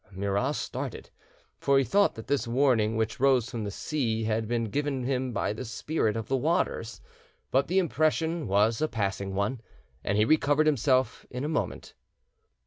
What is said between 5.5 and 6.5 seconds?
the spirit of the